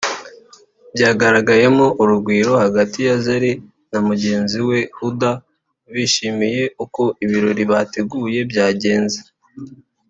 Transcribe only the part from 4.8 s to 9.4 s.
Huddah bishimiye uko ibirori bateguye byagenze